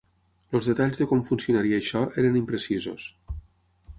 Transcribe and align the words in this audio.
Els 0.59 0.69
detalls 0.71 1.01
de 1.01 1.05
com 1.11 1.21
funcionaria 1.27 1.81
això 1.83 2.03
eren 2.23 2.41
imprecisos. 2.41 3.09